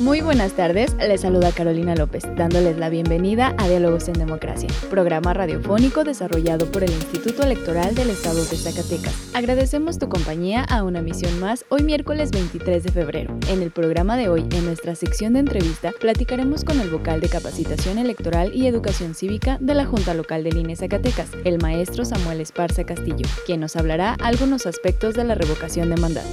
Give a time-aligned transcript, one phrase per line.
[0.00, 5.34] Muy buenas tardes, les saluda Carolina López, dándoles la bienvenida a Diálogos en Democracia, programa
[5.34, 9.12] radiofónico desarrollado por el Instituto Electoral del Estado de Zacatecas.
[9.34, 13.36] Agradecemos tu compañía a una misión más hoy miércoles 23 de febrero.
[13.48, 17.28] En el programa de hoy, en nuestra sección de entrevista, platicaremos con el vocal de
[17.28, 22.40] capacitación electoral y educación cívica de la Junta Local de INE Zacatecas, el maestro Samuel
[22.40, 26.28] Esparza Castillo, quien nos hablará algunos aspectos de la revocación de mandato.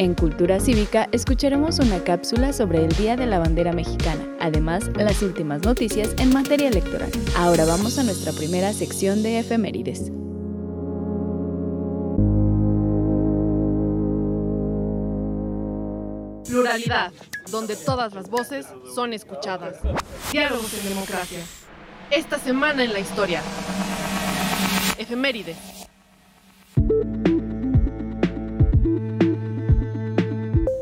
[0.00, 5.22] En Cultura Cívica escucharemos una cápsula sobre el Día de la Bandera Mexicana, además las
[5.22, 7.10] últimas noticias en materia electoral.
[7.34, 10.10] Ahora vamos a nuestra primera sección de efemérides.
[16.46, 17.10] Pluralidad,
[17.50, 19.78] donde todas las voces son escuchadas.
[20.30, 21.38] Diálogos en democracia.
[22.10, 23.40] Esta semana en la historia.
[24.98, 25.56] Efemérides.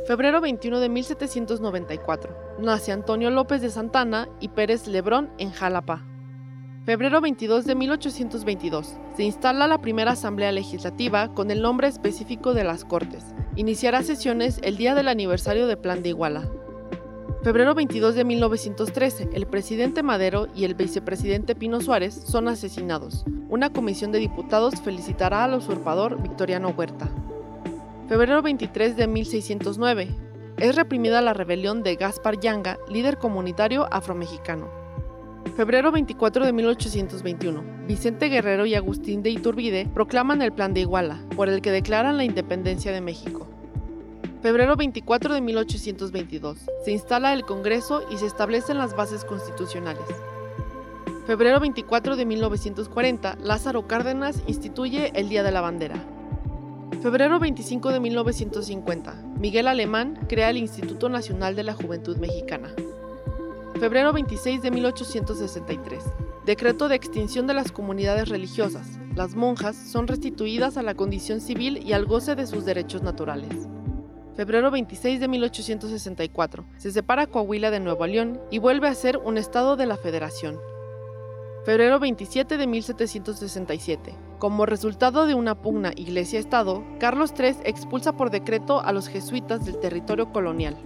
[0.08, 2.34] Febrero 21 de 1794.
[2.60, 6.02] Nace Antonio López de Santana y Pérez Lebrón en Jalapa.
[6.86, 8.96] Febrero 22 de 1822.
[9.18, 13.22] Se instala la primera Asamblea Legislativa con el nombre específico de las Cortes.
[13.54, 16.48] Iniciará sesiones el día del aniversario de Plan de Iguala.
[17.42, 19.28] Febrero 22 de 1913.
[19.34, 23.26] El presidente Madero y el vicepresidente Pino Suárez son asesinados.
[23.50, 27.10] Una comisión de diputados felicitará al usurpador Victoriano Huerta.
[28.08, 30.08] Febrero 23 de 1609.
[30.56, 34.70] Es reprimida la rebelión de Gaspar Yanga, líder comunitario afromexicano.
[35.58, 37.62] Febrero 24 de 1821.
[37.86, 42.16] Vicente Guerrero y Agustín de Iturbide proclaman el Plan de Iguala, por el que declaran
[42.16, 43.46] la independencia de México.
[44.40, 46.58] Febrero 24 de 1822.
[46.86, 50.06] Se instala el Congreso y se establecen las bases constitucionales.
[51.26, 53.36] Febrero 24 de 1940.
[53.42, 56.02] Lázaro Cárdenas instituye el Día de la Bandera.
[57.02, 59.14] Febrero 25 de 1950.
[59.38, 62.74] Miguel Alemán crea el Instituto Nacional de la Juventud Mexicana.
[63.78, 66.02] Febrero 26 de 1863.
[66.44, 68.98] Decreto de extinción de las comunidades religiosas.
[69.14, 73.68] Las monjas son restituidas a la condición civil y al goce de sus derechos naturales.
[74.34, 76.64] Febrero 26 de 1864.
[76.78, 80.58] Se separa Coahuila de Nuevo León y vuelve a ser un estado de la Federación.
[81.64, 84.27] Febrero 27 de 1767.
[84.38, 89.80] Como resultado de una pugna Iglesia-Estado, Carlos III expulsa por decreto a los jesuitas del
[89.80, 90.76] territorio colonial.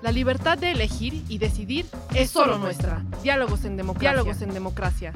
[0.00, 1.84] La libertad de elegir y decidir
[2.14, 3.04] es solo nuestra.
[3.22, 4.10] Diálogos en democracia.
[4.10, 5.12] Diálogos en democracia.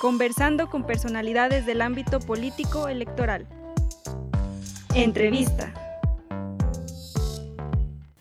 [0.00, 3.46] Conversando con personalidades del ámbito político electoral.
[4.94, 5.83] Entrevista.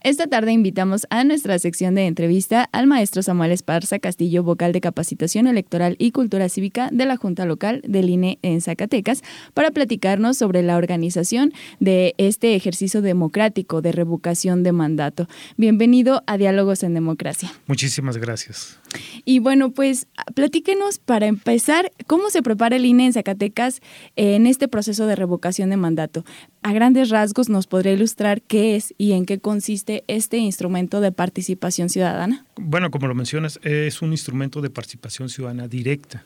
[0.04, 4.82] Esta tarde invitamos a nuestra sección de entrevista al maestro Samuel Esparza Castillo, vocal de
[4.82, 10.38] capacitación electoral y cultura cívica de la Junta Local del INE en Zacatecas, para platicarnos
[10.38, 15.30] sobre la organización de este ejercicio democrático de revocación de mandato.
[15.56, 17.54] Bienvenido a Diálogos en Democracia.
[17.68, 18.82] Muchísimas gracias.
[19.26, 23.82] Y bueno, pues platíquenos para empezar, ¿cómo se prepara el INE en Zacatecas
[24.16, 26.26] en este proceso de revocación de mandato?
[26.62, 31.12] A grandes rasgos nos podría ilustrar qué es y en qué consiste este instrumento de
[31.12, 32.46] participación ciudadana?
[32.56, 36.26] Bueno, como lo mencionas, es un instrumento de participación ciudadana directa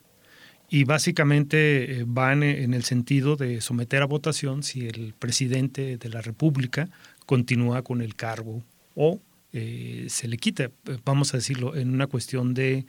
[0.70, 6.10] y básicamente eh, van en el sentido de someter a votación si el presidente de
[6.10, 6.90] la República
[7.26, 8.64] continúa con el cargo
[8.96, 9.22] o
[9.60, 10.70] eh, se le quita,
[11.04, 12.86] vamos a decirlo, en una cuestión de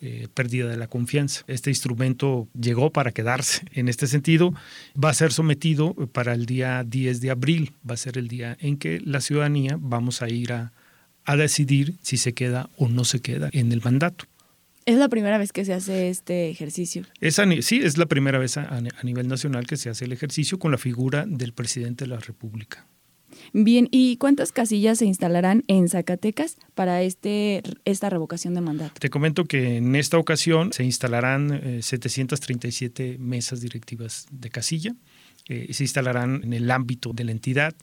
[0.00, 1.42] eh, pérdida de la confianza.
[1.48, 3.64] Este instrumento llegó para quedarse.
[3.72, 4.54] En este sentido,
[4.94, 8.56] va a ser sometido para el día 10 de abril, va a ser el día
[8.60, 10.72] en que la ciudadanía vamos a ir a,
[11.36, 14.26] decidir si se queda o no se queda en el mandato.
[14.86, 17.04] ¿Es la primera vez que se hace este ejercicio?
[17.20, 20.78] sí, es la primera vez a, nivel nacional que se hace el ejercicio con la
[20.78, 22.86] figura del presidente de la República.
[23.52, 28.94] Bien, ¿y cuántas casillas se instalarán en Zacatecas para este, esta revocación de mandato?
[28.98, 34.94] Te comento que en esta ocasión se instalarán 737 eh, mesas directivas de casilla.
[35.48, 37.74] Eh, se instalarán en el ámbito de la entidad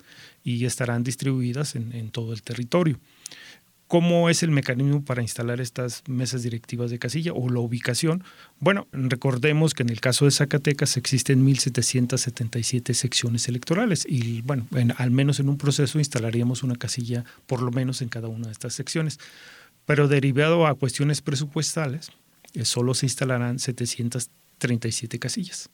[0.44, 3.00] y estarán distribuidas en todo el territorio.
[3.90, 8.24] ¿Cómo es el mecanismo para instalar estas mesas directivas de casilla o la ubicación?
[8.60, 15.10] Bueno, recordemos que en el caso de Zacatecas existen 1.777 secciones electorales y bueno, al
[15.10, 18.76] menos en un proceso instalaríamos una casilla por lo menos en cada una de estas
[18.76, 19.20] secciones.
[19.88, 22.12] Pero derivado a cuestiones presupuestales,
[22.54, 25.68] eh, solo se instalarán 737 casillas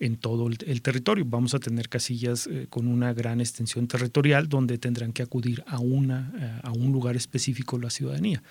[0.00, 1.24] en todo el, territorio.
[1.26, 5.78] Vamos a tener casillas eh, con una gran extensión territorial donde tendrán que acudir a,
[5.78, 8.42] una, eh, a un lugar específico la ciudadanía.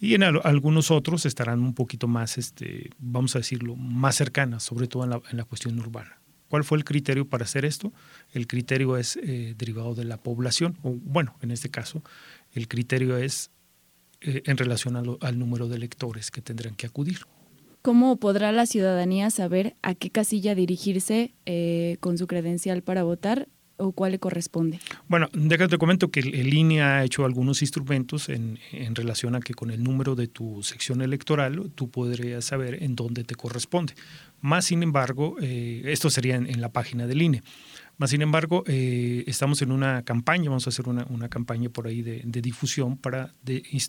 [0.00, 4.88] Y en algunos otros estarán un poquito más, este, vamos a decirlo, más cercanas, sobre
[4.88, 6.18] todo en la, en la cuestión urbana.
[6.48, 7.92] ¿Cuál fue el criterio para hacer esto?
[8.32, 12.02] El criterio es eh, derivado de la población, o bueno, en este caso,
[12.52, 13.50] el criterio es
[14.22, 17.20] en relación al número de electores que tendrán que acudir.
[17.82, 23.48] ¿Cómo podrá la ciudadanía saber a qué casilla dirigirse eh, con su credencial para votar
[23.78, 24.80] o cuál le corresponde?
[25.08, 28.58] Bueno, déjate comento que el INE ha hecho algunos instrumentos en,
[28.94, 33.24] relación a que con el número de tu sección electoral tú podrías saber en dónde
[33.24, 33.94] te corresponde.
[34.42, 37.42] Más sin embargo, eh, esto sería en, la página del INE.
[38.00, 42.00] Más sin embargo, eh, estamos en una campaña, vamos a hacer una, campaña por ahí
[42.00, 43.34] de, difusión para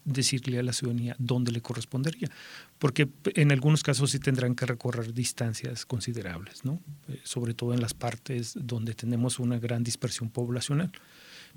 [0.03, 2.29] decirle a la ciudadanía dónde le correspondería,
[2.77, 6.81] porque en algunos casos sí tendrán que recorrer distancias considerables, ¿no?
[7.07, 10.91] Eh, sobre todo en las partes donde tenemos una gran dispersión poblacional.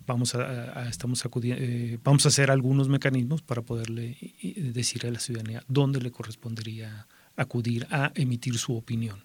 [0.06, 4.16] Vamos a, estamos eh, vamos a hacer algunos mecanismos para poderle
[4.56, 9.24] decir a la ciudadanía dónde le correspondería acudir a emitir su opinión.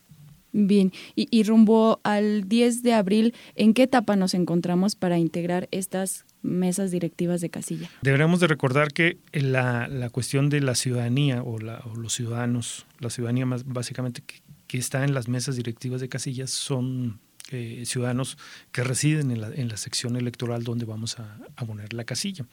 [0.51, 6.25] Bien, y, rumbo al 10 de abril, ¿en qué etapa nos encontramos para integrar estas
[6.41, 7.89] mesas directivas de casilla?
[8.01, 13.45] Deberíamos de recordar que la, la cuestión de la ciudadanía o, los ciudadanos, la ciudadanía
[13.45, 17.19] más básicamente que, está en las mesas directivas de casillas son
[17.51, 18.37] eh, ciudadanos
[18.71, 22.45] que residen en la, en la, sección electoral donde vamos a, a poner la casilla.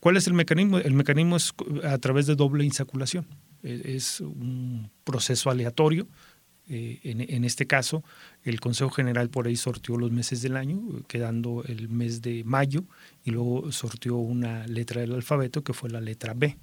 [0.00, 0.78] ¿Cuál es el mecanismo?
[0.78, 1.54] El mecanismo es
[1.84, 3.26] a través de doble insaculación.
[3.62, 6.06] E, es un proceso aleatorio
[6.68, 8.04] eh, en, este caso,
[8.44, 12.84] el Consejo General por ahí sortió los meses del año, quedando el mes de mayo,
[13.24, 16.56] y luego sortió una letra del alfabeto que fue la letra B.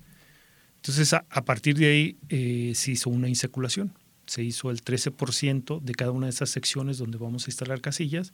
[0.76, 3.94] Entonces, a, partir de ahí eh, se hizo una insaculación.
[4.28, 8.34] Se hizo el 13% de cada una de esas secciones donde vamos a instalar casillas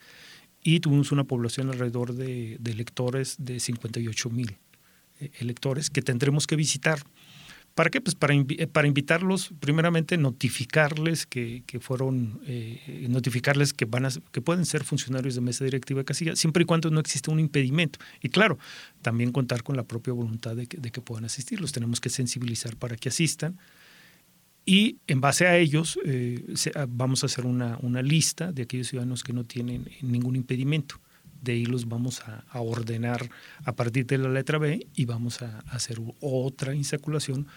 [0.64, 4.58] y tuvimos una población alrededor de, electores de 58 mil
[5.20, 7.00] eh, electores que tendremos que visitar
[7.82, 8.00] ¿Para qué?
[8.00, 8.36] Pues para,
[8.72, 14.84] para invitarlos, primeramente notificarles que, que fueron, eh, notificarles que, van a, que pueden ser
[14.84, 17.98] funcionarios de mesa directiva de casilla, siempre y cuando no exista un impedimento.
[18.22, 18.60] Y claro,
[19.02, 21.60] también contar con la propia voluntad de que, de que puedan asistir.
[21.60, 23.58] Los tenemos que sensibilizar para que asistan.
[24.64, 28.90] Y en base a ellos eh, ah, vamos a hacer una, una lista de aquellos
[28.90, 31.00] ciudadanos que no tienen ningún impedimento
[31.42, 33.30] de ahí los vamos a, ordenar
[33.66, 37.48] a partir de la letra B y vamos a, hacer otra insaculación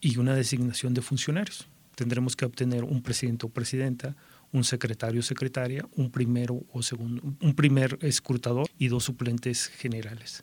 [0.00, 1.68] y una designación de funcionarios.
[1.94, 4.16] Tendremos que obtener un presidente o presidenta,
[4.52, 10.42] un secretario o secretaria, un primero o segundo, un primer escrutador y dos suplentes generales.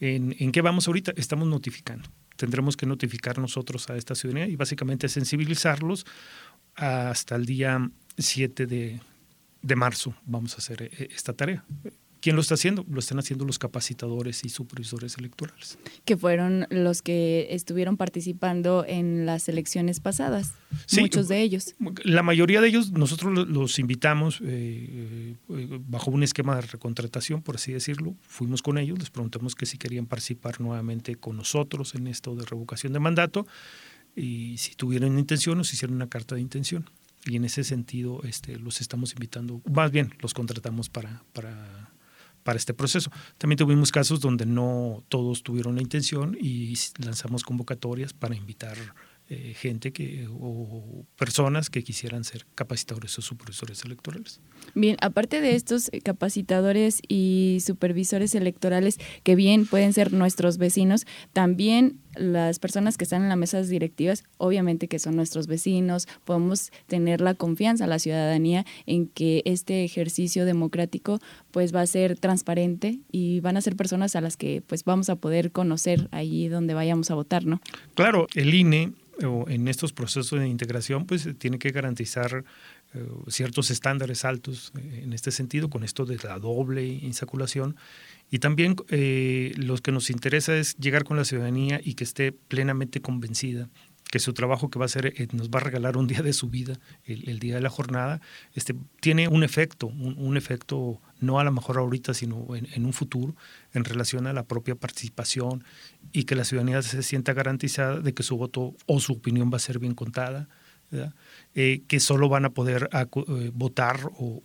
[0.00, 1.12] ¿En, ¿En, qué vamos ahorita?
[1.16, 2.08] Estamos notificando.
[2.36, 6.06] Tendremos que notificar nosotros a esta ciudadanía y básicamente sensibilizarlos
[6.76, 9.00] hasta el día 7 de,
[9.62, 10.14] de marzo.
[10.24, 11.64] Vamos a hacer eh, esta tarea.
[12.28, 12.84] ¿Quién lo está haciendo?
[12.90, 15.78] Lo están haciendo los capacitadores y supervisores electorales.
[16.04, 20.52] Que fueron los que estuvieron participando en las elecciones pasadas,
[21.00, 21.74] muchos de ellos.
[22.04, 27.54] La mayoría de ellos nosotros los invitamos eh, eh, bajo un esquema de recontratación, por
[27.54, 28.14] así decirlo.
[28.20, 32.44] Fuimos con ellos, les preguntamos que si querían participar nuevamente con nosotros en esto de
[32.44, 33.46] revocación de mandato
[34.14, 36.90] y si tuvieran intención nos hicieron una carta de intención.
[37.24, 41.88] Y en ese sentido este, los estamos invitando, más bien los contratamos para, para
[42.48, 43.10] para este proceso.
[43.36, 48.74] También tuvimos casos donde no todos tuvieron la intención y lanzamos convocatorias para invitar
[49.30, 54.40] eh, gente que, o personas que quisieran ser capacitadores o supervisores electorales.
[54.74, 61.06] Bien, aparte de estos eh, capacitadores y supervisores electorales, que bien pueden ser nuestros vecinos,
[61.34, 66.70] también las personas que están en las mesas directivas, obviamente que son nuestros vecinos, podemos
[66.86, 71.18] tener la confianza, la ciudadanía, en que este ejercicio democrático
[71.50, 75.10] pues va a ser transparente y van a ser personas a las que pues vamos
[75.10, 77.60] a poder conocer allí donde vayamos a votar, ¿no?
[77.94, 82.44] Claro, el INE en estos procesos de integración, pues tiene que garantizar
[82.94, 87.76] eh, ciertos estándares altos eh, en este sentido, con esto de la doble insaculación.
[88.30, 92.32] Y también eh, lo que nos interesa es llegar con la ciudadanía y que esté
[92.32, 93.68] plenamente convencida
[94.10, 96.48] que su trabajo que va a hacer nos va a regalar un día de su
[96.48, 96.74] vida,
[97.04, 98.20] el, día de la jornada,
[98.54, 103.34] este, tiene un efecto, un, efecto no a lo mejor ahorita, sino en, un futuro,
[103.74, 105.64] en relación a la propia participación
[106.12, 109.56] y que la ciudadanía se sienta garantizada de que su voto o su opinión va
[109.56, 110.48] a ser bien contada,
[111.54, 114.42] eh, que solo van a poder eh, votar o,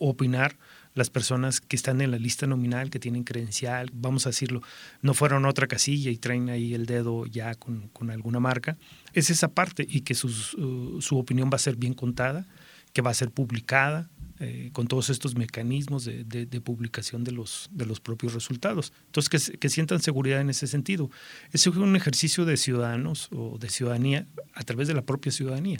[0.00, 0.56] opinar
[0.94, 4.62] las personas que están en la lista nominal, que tienen credencial, vamos a decirlo,
[5.00, 8.76] no fueron a otra casilla y traen ahí el dedo ya con, alguna marca.
[9.12, 12.46] Es esa parte y que uh, su opinión va a ser bien contada,
[12.92, 14.10] que va a ser publicada,
[14.44, 18.92] eh, con todos estos mecanismos de, publicación de los, de los propios resultados.
[19.06, 21.12] Entonces, que, sientan seguridad en ese sentido.
[21.52, 25.78] Es un ejercicio de ciudadanos o de ciudadanía a través de la propia ciudadanía.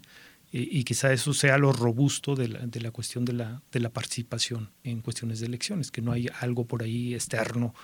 [0.54, 3.88] Y, quizá eso sea lo robusto de la, de la cuestión de la, de la
[3.88, 7.74] participación en cuestiones de elecciones, que no hay algo por ahí externo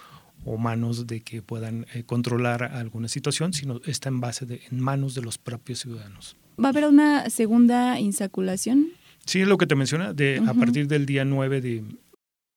[0.44, 4.80] o manos de que puedan eh, controlar alguna situación, sino está en base de, en
[4.80, 6.36] manos de los propios ciudadanos.
[6.62, 8.88] ¿Va a haber una segunda insaculación?
[9.24, 11.84] Sí, es lo que te menciona, de, a partir del día 9 de,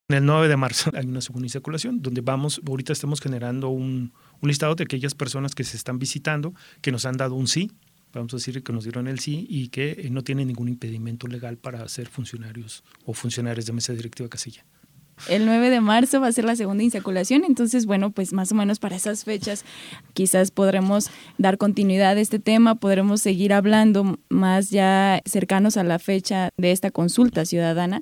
[0.10, 4.48] el 9 de marzo hay una segunda circulación donde vamos, ahorita estamos generando un, un,
[4.48, 7.72] listado de aquellas personas que se están visitando, que nos han dado un sí,
[8.14, 11.28] vamos a decir que nos dieron el sí y que eh, no tienen ningún impedimento
[11.28, 14.66] legal para ser funcionarios o funcionarios de mesa directiva casilla.
[15.30, 18.56] El 9 de marzo va a ser la segunda insaculación, entonces, bueno, pues más o
[18.56, 19.66] menos para esas fechas
[20.14, 26.00] quizás podremos dar continuidad a este tema, podremos seguir hablando más ya cercanos a la
[26.00, 28.02] fecha de esta consulta ciudadana.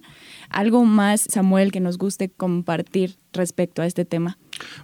[0.50, 4.38] Algo más, Samuel, que nos guste compartir respecto a este tema.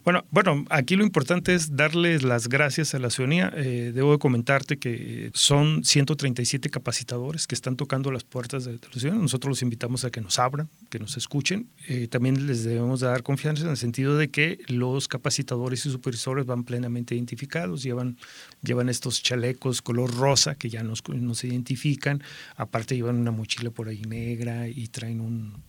[0.04, 3.52] Bueno, bueno, aquí lo importante es darles las gracias a la ciudadanía.
[3.56, 8.80] Eh, debo de comentarte que son 137 capacitadores que están tocando las puertas de, la
[8.92, 9.22] ciudadanía.
[9.22, 11.68] Nosotros los invitamos a que nos abran, que nos escuchen.
[11.88, 16.46] Eh, también les debemos dar confianza en el sentido de que los capacitadores y supervisores
[16.46, 18.18] van plenamente identificados, llevan,
[18.62, 22.22] llevan estos chalecos color rosa que ya nos, nos identifican.
[22.56, 25.22] Aparte llevan una mochila por ahí negra y traen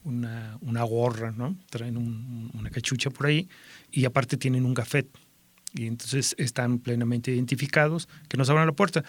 [0.05, 1.57] una, una, gorra, ¿no?
[1.71, 3.49] Traen una cachucha por ahí
[3.97, 5.09] y aparte tienen un gafet.
[5.73, 9.05] Y entonces están plenamente identificados, que nos abran la puerta.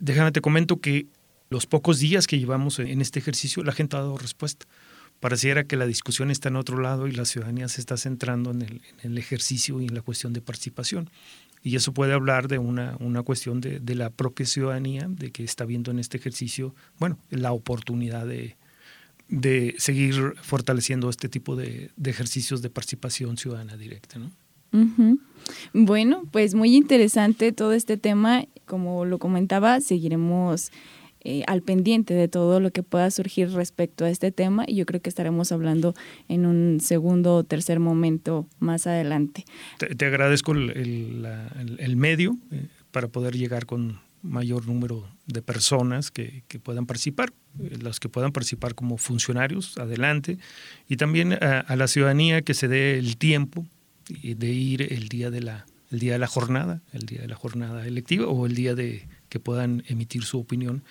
[0.00, 1.06] Déjame te comento que
[1.50, 4.66] los pocos días que llevamos en este ejercicio, la gente ha dado respuesta.
[5.20, 8.62] Pareciera que la discusión está en otro lado y la ciudadanía se está centrando en
[8.62, 11.10] el, en el ejercicio y en la cuestión de participación.
[11.62, 15.44] Y eso puede hablar de una, una cuestión de, de, la propia ciudadanía, de que
[15.44, 18.56] está viendo en este ejercicio, bueno, la oportunidad de,
[19.28, 24.18] de seguir fortaleciendo este tipo de, ejercicios de participación ciudadana directa.
[24.18, 24.30] ¿no?
[25.72, 28.44] Bueno, pues muy interesante todo este tema.
[28.66, 30.72] Como lo comentaba, seguiremos
[31.26, 34.84] eh, al pendiente de todo lo que pueda surgir respecto a este tema y yo
[34.84, 35.94] creo que estaremos hablando
[36.28, 39.44] en un segundo o tercer momento más adelante.
[39.78, 46.86] Te, agradezco el, medio eh, para poder llegar con mayor número de personas que, puedan
[46.86, 50.38] participar, eh, los que puedan participar como funcionarios, adelante,
[50.88, 53.66] y también a, la ciudadanía que se dé el tiempo
[54.08, 57.36] de ir el día de la el día de la jornada, el día de la
[57.36, 60.82] jornada electiva o el día de que puedan emitir su opinión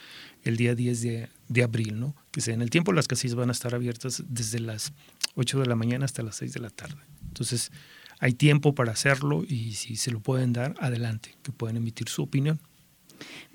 [0.44, 2.16] el día 10 de, de abril, ¿no?
[2.32, 4.94] Que sea en el tiempo, las casillas van a estar abiertas desde las
[5.36, 7.02] 8 de la mañana hasta las 6 de la tarde.
[7.28, 7.72] Entonces,
[8.20, 12.24] hay tiempo para hacerlo y si se lo pueden dar, adelante, que puedan emitir su
[12.24, 12.60] opinión.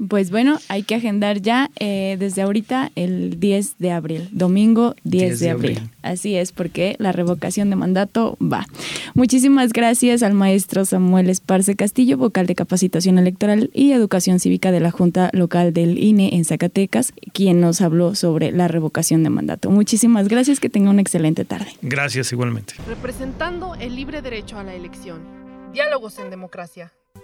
[0.07, 5.41] Pues bueno, hay que agendar ya eh, desde ahorita el 10 de abril, domingo 10,
[5.41, 5.81] de, abril.
[6.03, 8.65] Así es, porque la revocación de mandato va.
[9.15, 14.79] Muchísimas gracias al maestro Samuel Esparce Castillo, vocal de capacitación electoral y educación cívica de
[14.79, 19.69] la Junta Local del INE en Zacatecas, quien nos habló sobre la revocación de mandato.
[19.71, 21.73] Muchísimas gracias, que tenga una excelente tarde.
[21.83, 22.75] Gracias igualmente.
[22.87, 25.23] Representando el libre derecho a la elección.
[25.73, 26.93] Diálogos en democracia.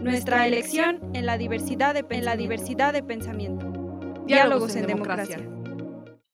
[0.00, 3.66] Nuestra elección en la diversidad de, en la diversidad de pensamiento.
[4.26, 5.40] Diálogos en democracia.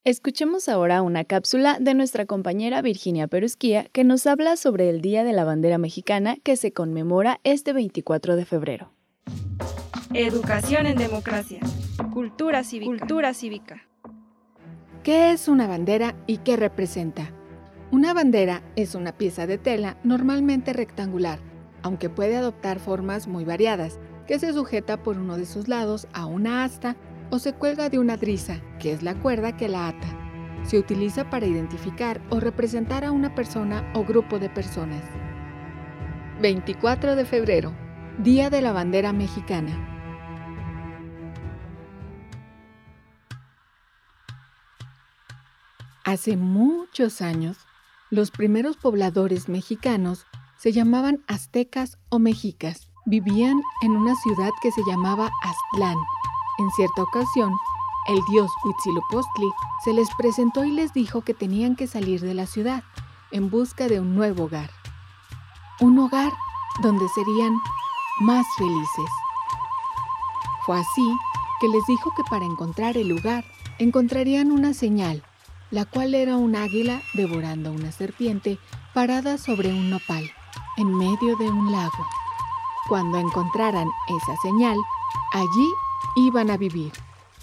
[0.05, 5.25] Escuchemos ahora una cápsula de nuestra compañera Virginia Perusquía que nos habla sobre el Día
[5.25, 8.93] de la Bandera Mexicana que se conmemora este 24 de febrero.
[10.13, 11.61] Educación en democracia.
[12.13, 12.91] Cultura cívica.
[12.91, 13.89] Cultura cívica.
[15.03, 17.31] ¿Qué es una bandera y qué representa?
[17.91, 21.39] Una bandera es una pieza de tela normalmente rectangular,
[21.85, 26.25] aunque puede adoptar formas muy variadas, que se sujeta por uno de sus lados a
[26.25, 26.97] una asta
[27.31, 30.07] o se cuelga de una driza, que es la cuerda que la ata.
[30.63, 35.05] Se utiliza para identificar o representar a una persona o grupo de personas.
[36.41, 37.75] 24 de febrero,
[38.19, 39.91] Día de la Bandera Mexicana.
[46.03, 47.59] Hace muchos años,
[48.09, 50.25] los primeros pobladores mexicanos
[50.59, 52.91] se llamaban aztecas o mexicas.
[53.07, 55.97] Vivían en una ciudad que se llamaba Aztlán.
[56.59, 57.53] En cierta ocasión,
[58.09, 59.51] el dios Huitzilopochtli
[59.85, 62.83] se les presentó y les dijo que tenían que salir de la ciudad
[63.31, 64.71] en busca de un nuevo hogar.
[65.81, 66.33] Un hogar
[66.83, 67.57] donde serían
[68.21, 69.11] más felices.
[70.65, 71.17] Fue así
[71.61, 73.45] que les dijo que para encontrar el lugar
[73.79, 75.23] encontrarían una señal
[75.75, 78.59] la cual era un águila devorando una serpiente
[78.95, 80.31] parada sobre un nopal,
[80.77, 82.07] en medio de un lago.
[82.89, 84.77] Cuando encontraran esa señal,
[85.33, 85.69] allí
[86.17, 86.93] iban a vivir.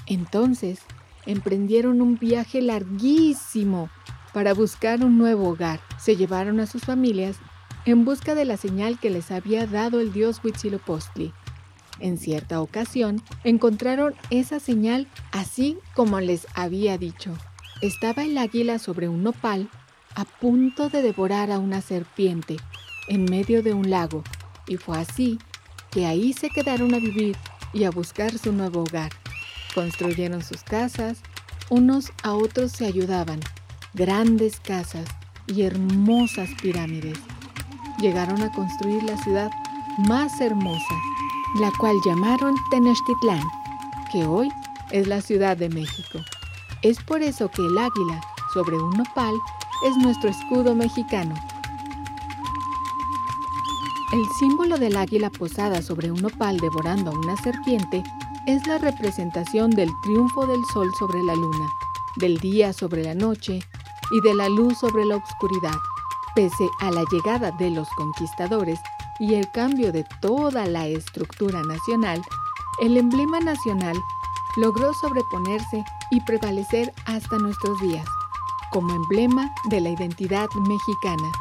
[0.05, 0.79] Entonces,
[1.25, 3.89] emprendieron un viaje larguísimo
[4.33, 5.79] para buscar un nuevo hogar.
[5.97, 7.37] Se llevaron a sus familias
[7.85, 11.33] en busca de la señal que les había dado el dios Huitzilopochtli.
[11.99, 17.35] En cierta ocasión, encontraron esa señal así como les había dicho
[17.81, 19.69] estaba el águila sobre un nopal
[20.15, 22.57] a punto de devorar a una serpiente
[23.07, 24.23] en medio de un lago,
[24.67, 25.39] y fue así
[25.91, 27.35] que ahí se quedaron a vivir
[27.73, 29.11] y a buscar su nuevo hogar.
[29.75, 31.19] Construyeron sus casas,
[31.69, 33.39] unos a otros se ayudaban,
[33.93, 35.05] grandes casas
[35.47, 37.17] y hermosas pirámides.
[37.99, 39.51] Llegaron a construir la ciudad
[40.07, 40.95] más hermosa,
[41.59, 43.43] la cual llamaron Tenochtitlán,
[44.11, 44.49] que hoy
[44.91, 46.19] es la Ciudad de México.
[46.81, 48.21] Es por eso que el águila
[48.53, 49.33] sobre un nopal
[49.85, 51.35] es nuestro escudo mexicano.
[54.11, 58.03] El símbolo del águila posada sobre un nopal devorando a una serpiente
[58.45, 61.69] es la representación del triunfo del sol sobre la luna,
[62.17, 63.61] del día sobre la noche
[64.11, 65.77] y de la luz sobre la oscuridad.
[66.35, 68.81] Pese a la llegada de los conquistadores
[69.21, 72.21] y el cambio de toda la estructura nacional,
[72.81, 73.95] el emblema nacional
[74.57, 78.05] logró sobreponerse y prevalecer hasta nuestros días,
[78.71, 81.31] como emblema de la identidad mexicana,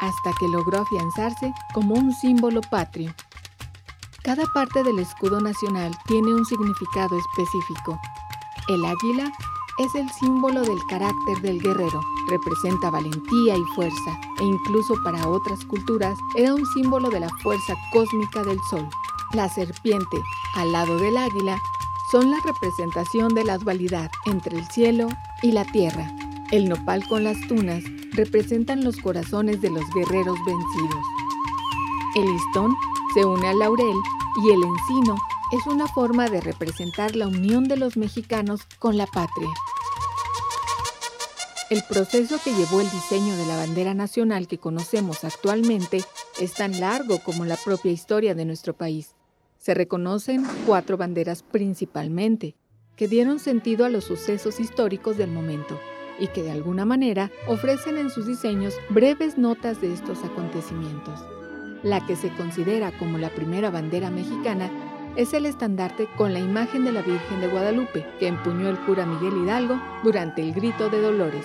[0.00, 3.14] hasta que logró afianzarse como un símbolo patrio.
[4.22, 7.98] Cada parte del escudo nacional tiene un significado específico.
[8.68, 9.32] El águila
[9.78, 15.64] es el símbolo del carácter del guerrero, representa valentía y fuerza, e incluso para otras
[15.64, 18.88] culturas era un símbolo de la fuerza cósmica del sol.
[19.32, 20.22] La serpiente,
[20.54, 21.60] al lado del águila,
[22.10, 25.08] son la representación de la dualidad entre el cielo
[25.42, 26.10] y la tierra.
[26.50, 31.04] El nopal con las tunas representan los corazones de los guerreros vencidos.
[32.16, 32.74] El listón
[33.12, 33.96] se une al laurel
[34.42, 35.18] y el encino
[35.52, 39.50] es una forma de representar la unión de los mexicanos con la patria.
[41.68, 46.02] El proceso que llevó el diseño de la bandera nacional que conocemos actualmente
[46.40, 49.14] es tan largo como la propia historia de nuestro país.
[49.58, 52.56] Se reconocen cuatro banderas principalmente,
[52.96, 55.78] que dieron sentido a los sucesos históricos del momento
[56.18, 61.20] y que de alguna manera ofrecen en sus diseños breves notas de estos acontecimientos.
[61.82, 64.70] La que se considera como la primera bandera mexicana
[65.16, 69.06] es el estandarte con la imagen de la Virgen de Guadalupe que empuñó el cura
[69.06, 71.44] Miguel Hidalgo durante el Grito de Dolores.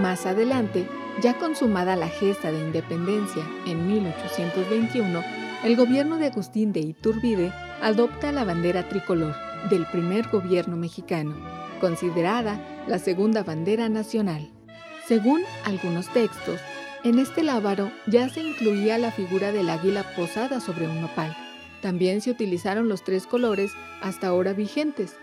[0.00, 0.88] Más adelante,
[1.22, 5.22] ya consumada la gesta de independencia en 1821,
[5.64, 9.34] el gobierno de Agustín de Iturbide adopta la bandera tricolor
[9.70, 11.34] del primer gobierno mexicano,
[11.80, 14.50] considerada la segunda bandera nacional.
[15.06, 16.60] Según algunos textos,
[17.04, 21.36] en este lábaro ya se incluía la figura del águila posada sobre un nopal.
[21.80, 23.72] También se utilizaron los tres colores
[24.02, 25.16] hasta ahora vigentes,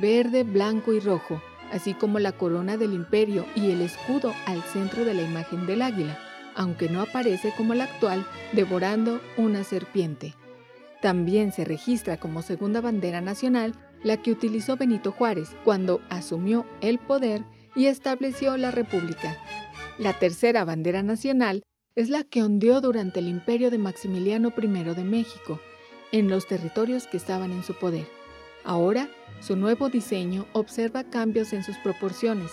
[0.00, 5.04] verde, blanco y rojo, así como la corona del imperio y el escudo al centro
[5.04, 6.18] de la imagen del águila
[6.54, 10.34] aunque no aparece como la actual, devorando una serpiente.
[11.00, 13.74] También se registra como segunda bandera nacional
[14.04, 17.42] la que utilizó Benito Juárez cuando asumió el poder
[17.74, 19.36] y estableció la República.
[19.98, 21.62] La tercera bandera nacional
[21.96, 25.60] es la que ondeó durante el imperio de Maximiliano I de México,
[26.12, 28.06] en los territorios que estaban en su poder.
[28.64, 29.08] Ahora,
[29.40, 32.50] su nuevo diseño observa cambios en sus proporciones,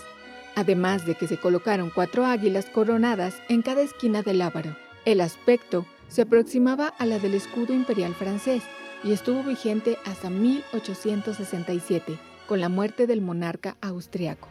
[0.54, 4.76] además de que se colocaron cuatro águilas coronadas en cada esquina del lábaro.
[5.04, 8.62] El aspecto se aproximaba a la del escudo imperial francés,
[9.04, 14.48] y estuvo vigente hasta 1867, con la muerte del monarca austriaco.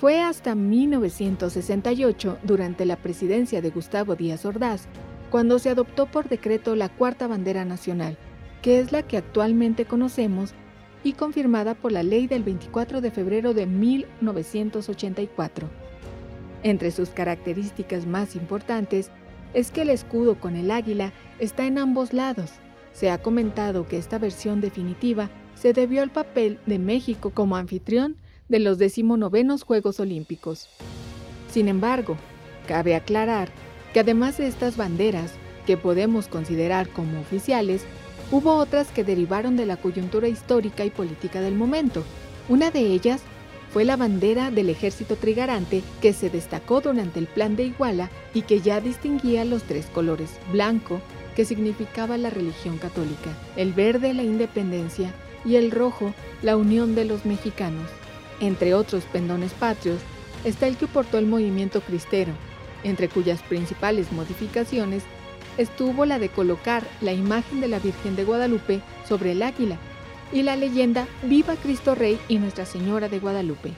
[0.00, 4.86] Fue hasta 1968, durante la presidencia de Gustavo Díaz Ordaz,
[5.30, 8.16] cuando se adoptó por decreto la cuarta bandera nacional,
[8.62, 10.54] que es la que actualmente conocemos
[11.04, 15.68] y confirmada por la ley del 24 de febrero de 1984.
[16.62, 19.10] Entre sus características más importantes
[19.54, 22.50] es que el escudo con el águila está en ambos lados.
[22.92, 28.16] Se ha comentado que esta versión definitiva se debió al papel de México como anfitrión
[28.48, 30.68] de los decimonovenos Juegos Olímpicos.
[31.50, 32.16] Sin embargo,
[32.66, 33.50] cabe aclarar
[33.92, 35.32] que además de estas banderas,
[35.66, 37.82] que podemos considerar como oficiales,
[38.30, 42.04] hubo otras que derivaron de la coyuntura histórica y política del momento.
[42.48, 43.22] Una de ellas
[43.72, 48.42] fue la bandera del ejército trigarante que se destacó durante el plan de Iguala y
[48.42, 51.00] que ya distinguía los tres colores, blanco,
[51.40, 57.06] que significaba la religión católica, el verde la independencia y el rojo la unión de
[57.06, 57.88] los mexicanos.
[58.40, 60.00] Entre otros pendones patrios
[60.44, 62.34] está el que portó el movimiento cristero,
[62.84, 65.02] entre cuyas principales modificaciones
[65.56, 69.78] estuvo la de colocar la imagen de la Virgen de Guadalupe sobre el águila
[70.34, 73.72] y la leyenda Viva Cristo Rey y Nuestra Señora de Guadalupe.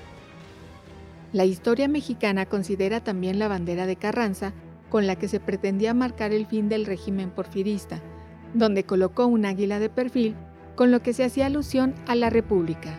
[1.33, 4.53] La historia mexicana considera también la bandera de Carranza
[4.93, 8.03] con la que se pretendía marcar el fin del régimen porfirista,
[8.53, 10.37] donde colocó un águila de perfil
[10.77, 12.91] con lo que se hacía alusión a la República.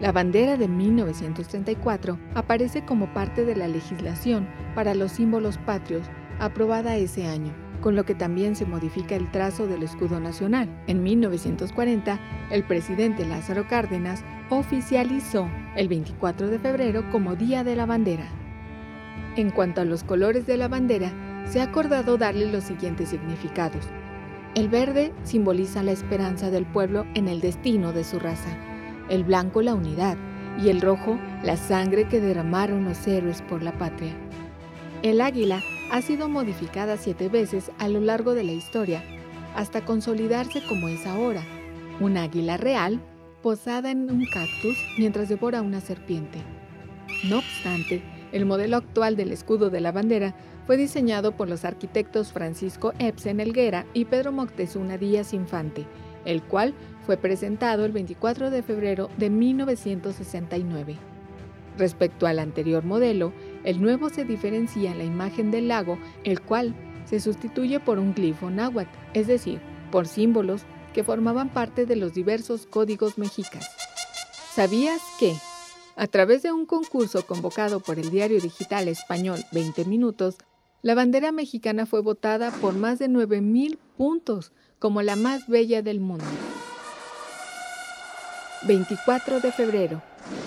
[0.00, 6.06] La bandera de 1934 aparece como parte de la legislación para los símbolos patrios
[6.38, 10.68] aprobada ese año con lo que también se modifica el trazo del escudo nacional.
[10.86, 17.84] En 1940, el presidente Lázaro Cárdenas oficializó el 24 de febrero como Día de la
[17.84, 18.45] Bandera.
[19.36, 21.12] En cuanto a los colores de la bandera,
[21.46, 23.84] se ha acordado darle los siguientes significados.
[24.54, 28.48] El verde simboliza la esperanza del pueblo en el destino de su raza,
[29.10, 30.16] el blanco la unidad
[30.58, 34.14] y el rojo la sangre que derramaron los héroes por la patria.
[35.02, 39.04] El águila ha sido modificada siete veces a lo largo de la historia,
[39.54, 41.42] hasta consolidarse como es ahora,
[42.00, 43.00] un águila real
[43.42, 46.38] posada en un cactus mientras devora una serpiente.
[47.28, 50.34] No obstante, el modelo actual del escudo de la bandera
[50.66, 55.86] fue diseñado por los arquitectos Francisco Epsen Elguera y Pedro Moctezuma Díaz Infante,
[56.24, 60.96] el cual fue presentado el 24 de febrero de 1969.
[61.78, 63.32] Respecto al anterior modelo,
[63.64, 68.14] el nuevo se diferencia en la imagen del lago, el cual se sustituye por un
[68.14, 69.60] glifo náhuatl, es decir,
[69.92, 70.62] por símbolos
[70.92, 73.68] que formaban parte de los diversos códigos mexicas.
[74.54, 75.34] ¿Sabías que,
[75.96, 80.36] a través de un concurso convocado por el diario digital español 20 Minutos,
[80.82, 86.00] la bandera mexicana fue votada por más de 9.000 puntos como la más bella del
[86.00, 86.24] mundo?
[88.62, 90.02] 24 de febrero,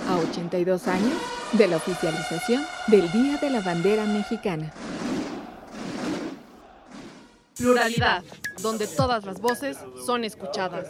[0.08, 1.14] a 82 años
[1.54, 4.72] de la oficialización del Día de la Bandera Mexicana.
[7.58, 8.24] Pluralidad,
[8.62, 10.90] donde todas las voces son escuchadas.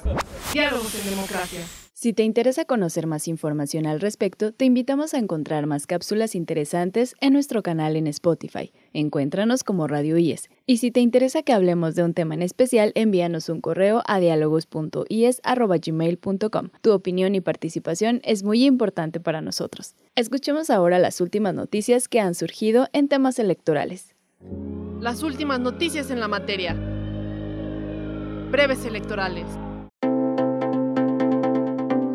[0.53, 1.61] Diálogos en democracia.
[2.01, 7.13] Si te interesa conocer más información al respecto, te invitamos a encontrar más cápsulas interesantes
[7.19, 8.71] en nuestro canal en Spotify.
[8.93, 10.49] Encuéntranos como Radio IES.
[10.65, 14.21] Y si te interesa que hablemos de un tema en especial, envíanos un correo a
[14.21, 16.69] dialogos.ies.gmail.com.
[16.79, 19.95] Tu opinión y participación es muy importante para nosotros.
[20.15, 24.15] Escuchemos ahora las últimas noticias que han surgido en temas electorales.
[25.01, 26.75] Las últimas noticias en la materia.
[28.49, 29.47] Breves electorales.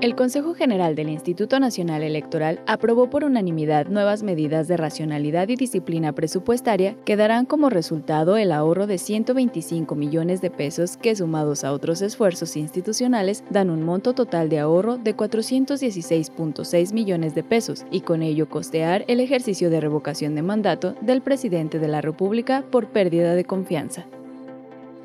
[0.05, 5.57] El Consejo General del Instituto Nacional Electoral aprobó por unanimidad nuevas medidas de racionalidad y
[5.57, 11.65] disciplina presupuestaria que darán como resultado el ahorro de 125 millones de pesos que sumados
[11.65, 17.87] a otros esfuerzos institucionales dan un monto total de ahorro de 416.6 millones de pesos
[17.91, 22.63] y con ello costear el ejercicio de revocación de mandato del presidente de la República
[22.71, 24.05] por pérdida de confianza.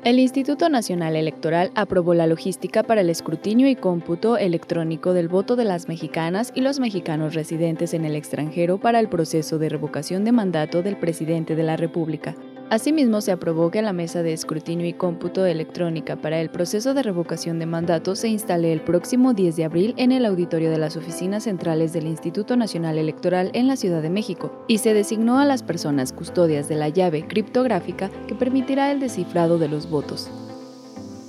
[0.02, 5.56] El Instituto Nacional Electoral aprobó la logística para el escrutinio y cómputo electrónico del voto
[5.56, 10.24] de las mexicanas y los mexicanos residentes en el extranjero para el proceso de revocación
[10.24, 12.34] de mandato del presidente de la República.
[12.70, 17.02] Asimismo, se aprobó que la mesa de escrutinio y cómputo electrónica para el proceso de
[17.02, 20.96] revocación de mandato se instale el próximo 10 de abril en el auditorio de las
[20.96, 25.44] oficinas centrales del Instituto Nacional Electoral en la Ciudad de México y se designó a
[25.44, 30.30] las personas custodias de la llave criptográfica que permitirá el descifrado de los votos.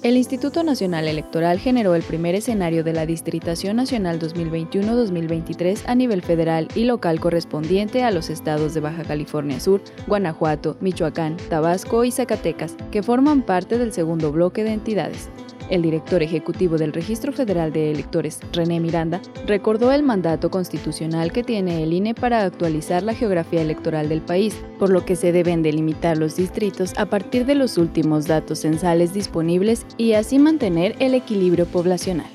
[0.04, 6.24] El Instituto Nacional Electoral generó el primer escenario de la Distritación Nacional 2021-2023 a nivel
[6.24, 12.10] federal y local correspondiente a los estados de Baja California Sur, Guanajuato, Michoacán, Tabasco y
[12.10, 15.30] Zacatecas, que forman parte del segundo bloque de entidades.
[15.71, 21.43] El director ejecutivo del Registro Federal de Electores, René Miranda, recordó el mandato constitucional que
[21.43, 25.63] tiene el INE para actualizar la geografía electoral del país, por lo que se deben
[25.63, 31.13] delimitar los distritos a partir de los últimos datos censales disponibles y así mantener el
[31.13, 32.27] equilibrio poblacional.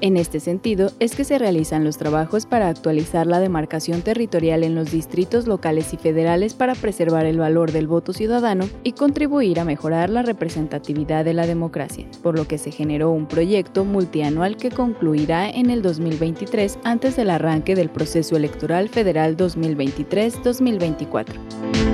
[0.00, 4.74] En este sentido, es que se realizan los trabajos para actualizar la demarcación territorial en
[4.74, 9.64] los distritos locales y federales para preservar el valor del voto ciudadano y contribuir a
[9.64, 14.70] mejorar la representatividad de la democracia, por lo que se generó un proyecto multianual que
[14.70, 21.93] concluirá en el 2023 antes del arranque del proceso electoral federal 2023-2024.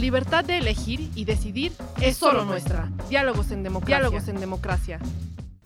[0.00, 2.90] Libertad de elegir y decidir es solo nuestra.
[3.08, 3.98] Diálogos en democracia.
[3.98, 4.98] Diálogos en democracia.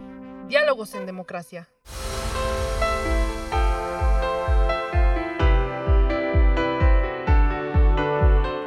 [0.49, 1.69] Diálogos en democracia.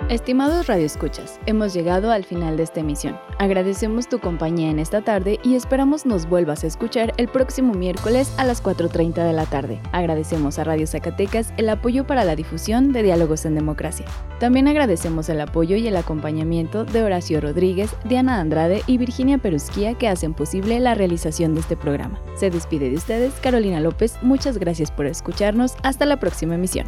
[0.10, 3.16] Estimados radioescuchas, hemos llegado al final de esta emisión.
[3.38, 8.34] Agradecemos tu compañía en esta tarde y esperamos nos vuelvas a escuchar el próximo miércoles
[8.38, 9.80] a las 4.30 de la tarde.
[9.92, 14.08] Agradecemos a Radio Zacatecas el apoyo para la difusión de Diálogos en Democracia.
[14.40, 19.94] También agradecemos el apoyo y el acompañamiento de Horacio Rodríguez, Diana Andrade y Virginia Perusquía
[19.94, 22.20] que hacen posible la realización de este programa.
[22.36, 26.88] Se despide de ustedes Carolina López, muchas gracias por escucharnos, hasta la próxima emisión.